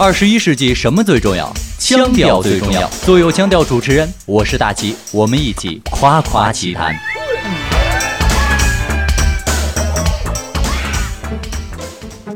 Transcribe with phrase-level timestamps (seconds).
[0.00, 1.52] 二十一世纪什么最重要？
[1.76, 2.88] 腔调最重要。
[3.04, 6.94] 做有腔调主持人，我是大齐，我们一起夸夸其谈。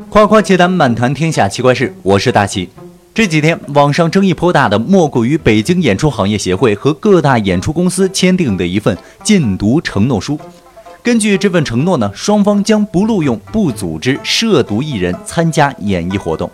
[0.09, 1.95] 夸夸其谈，满谈天下奇怪事。
[2.03, 2.67] 我是大齐。
[3.13, 10.37] 这几天网上争议颇大的，莫过于北京演出行业协会和各大演出公司签订的一份禁毒承诺书。
[11.01, 16.51] 根据这份承诺呢，双方将不录用、不组织涉毒艺人参加演艺活动。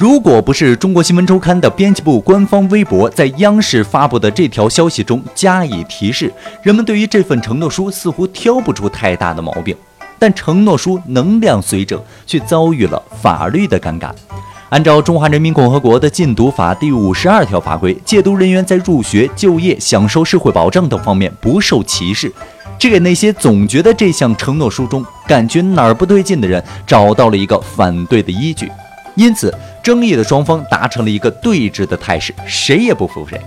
[0.00, 6.32] 如果不是中国新闻周刊的编辑部官方微博在央视发布的这条消息中加以提示，
[6.62, 9.76] 人们对于这份承诺书似乎挑不出太大的毛病。
[10.18, 14.10] 但承诺书能量随着，却遭遇了法律的尴尬。
[14.70, 22.32] 按照《中华人民共和国的禁毒法》第五十二条法规，戒毒人员在入学、就业、享受社会保障等方面不受歧视，
[22.78, 28.72] 这给那些总觉得这项承诺书中感觉哪儿不对劲的人找到了一个反对的依据。
[29.16, 29.52] 因此，
[29.82, 33.40] 争议的双方达成了一个对峙的态势，谁也不服谁。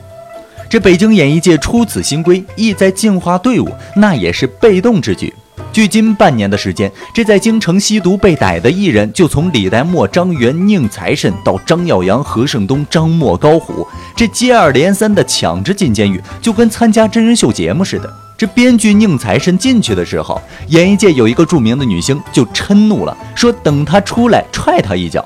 [0.70, 5.32] 这北京演艺界出此新规，意在净化队伍，那也是被动之举。
[5.72, 18.12] 距今半年的时间，这在京城吸毒被逮的艺人，就从李代沫、张元、宁财神到张耀扬、何胜东、张默、高虎，这接二连三的抢着进监狱，就跟参加真人秀节目似的。
[18.36, 25.24] 这编剧宁财神进去的时候，演艺界有一个著名的女星就嗔怒了，说等他出来踹他一脚。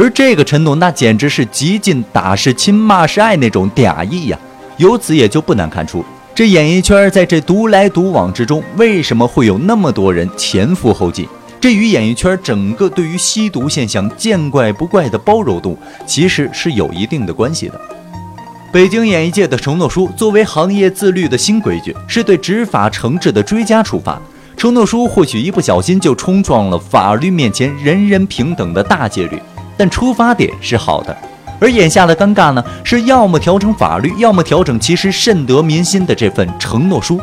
[0.00, 4.38] 而这个承诺，那简直是极尽打是亲骂是爱那种嗲意呀！
[4.76, 11.28] 由此也就不难看出，这演艺圈在这独来独往之中，为什么会有那么多人前赴后继？
[11.60, 15.76] 这与演艺圈整个对于吸毒现象见怪不怪的包容度，
[16.06, 17.80] 其实是有一定的关系的。
[18.70, 24.22] 北京演艺界的承诺书作为行业自律的新规矩，是对执法惩治的追加处罚。
[24.56, 29.42] 承诺书或许一不小心就冲撞了法律面前人人平等的大戒律。
[29.78, 31.16] 但出发点是好的，
[31.60, 37.20] 而眼下的尴尬呢，是要么调整法律，要么调整其实甚得民心的这份承诺书，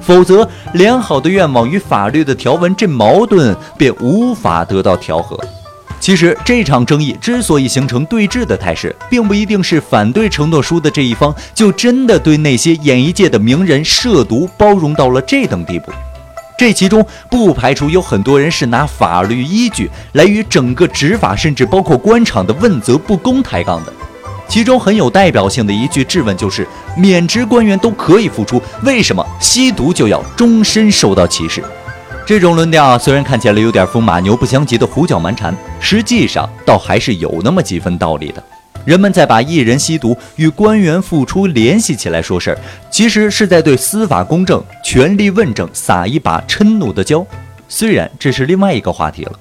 [0.00, 5.38] 否则良好的愿望与法律的条文这矛盾便无法得到调和。
[5.98, 15.90] 其实这场争议之所以形成对峙的态势，并不一定是反对承诺书的这一方就真的对那些演艺界的名人涉毒包容到了这等地步。
[16.58, 23.92] 这其中不排除有很多人是拿法律依据来与整个执法，甚至包括官场的问责不公抬杠的。
[24.48, 26.66] 其中很有代表性的一句质问就是：
[26.96, 31.62] 免职官员都可以复出，为什么吸毒就要终身受到歧视？
[32.24, 38.42] 这种论调虽然看起来有点风马牛不相及的胡搅蛮缠，实际上倒还是有那么几分道理的。
[38.86, 42.58] 人们在把艺人吸毒与官员复出联系起来说事儿，
[42.88, 47.26] 其实是在对司法公正、权力问政撒一把嗔怒的胶。
[47.68, 49.32] 虽然这是另外一个话题了，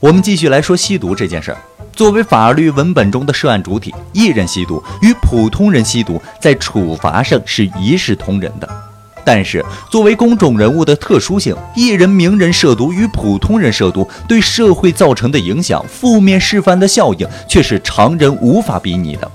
[0.00, 1.58] 我们继续来说吸毒这件事儿。
[1.92, 8.89] 作为法律文本中的涉案主体，艺人吸毒与普通人吸毒在处罚上是一视同仁的。
[9.32, 19.30] 但是，作为公众人物的特殊性，艺人、名人涉毒与普通人涉毒对社会造成的影响、负面示范的效应，却是常人无法比拟的。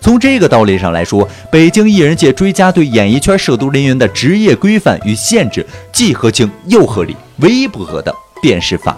[0.00, 7.16] 从这个道理上来说，北京艺人界追加对演艺圈涉毒人员的职业规范与限制，既合情又合理。
[7.36, 8.96] 唯一不合的便是法。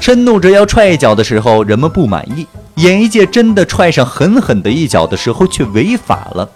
[0.00, 2.44] 嗔怒着要踹一脚的时候，人们不满意；
[2.76, 6.48] 演艺界真的踹上狠狠的一脚的时候，却违法了。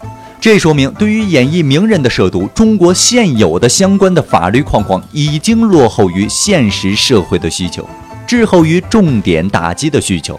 [0.43, 7.89] 这说明，对于演艺名人的涉毒，中国现有的相关的法律框框已经落后于现实社会的需求，
[8.27, 10.39] 滞后于重点打击的需求。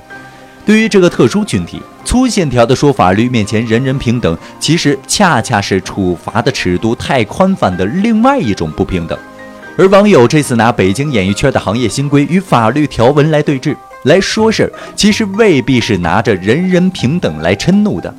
[0.65, 9.17] 对于这个特殊群体，粗线条的说法律面前人人平等，其实恰恰是处罚的尺度太宽泛的另外一种不平等。
[9.77, 18.13] 而网友这次拿北京演艺圈的行业新规与法律条文来对峙来说事儿，其实未必是拿着人人平等来嗔怒的。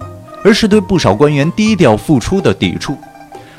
[0.44, 2.96] 而是对不少官员低调付出的抵触。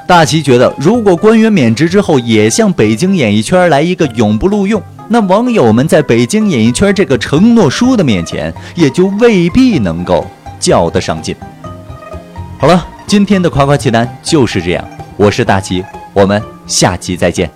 [0.07, 10.23] 大齐觉得，如果官员免职之后也向北京演艺圈来一个永不录用，那网友们在北京演艺圈这个承诺书的面前，也就未必能够
[10.59, 11.35] 叫得上劲。
[12.59, 14.85] 好了，今天的夸夸其谈就是这样。
[15.17, 15.83] 我是大齐，
[16.13, 17.49] 我们下期再见。